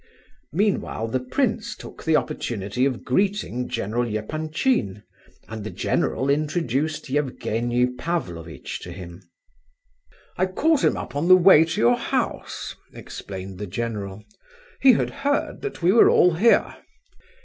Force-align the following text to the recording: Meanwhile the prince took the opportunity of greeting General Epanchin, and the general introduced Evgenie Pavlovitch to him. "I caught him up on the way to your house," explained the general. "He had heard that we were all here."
Meanwhile 0.51 1.09
the 1.09 1.19
prince 1.19 1.75
took 1.75 2.03
the 2.03 2.15
opportunity 2.15 2.85
of 2.85 3.03
greeting 3.05 3.69
General 3.69 4.07
Epanchin, 4.17 5.03
and 5.47 5.63
the 5.63 5.69
general 5.69 6.27
introduced 6.27 7.07
Evgenie 7.11 7.85
Pavlovitch 7.85 8.79
to 8.79 8.91
him. 8.91 9.21
"I 10.37 10.47
caught 10.47 10.83
him 10.83 10.97
up 10.97 11.15
on 11.15 11.27
the 11.27 11.37
way 11.37 11.65
to 11.65 11.79
your 11.79 11.97
house," 11.97 12.75
explained 12.91 13.59
the 13.59 13.67
general. 13.67 14.23
"He 14.81 14.93
had 14.93 15.11
heard 15.11 15.61
that 15.61 15.83
we 15.83 15.91
were 15.91 16.09
all 16.09 16.33
here." 16.33 16.77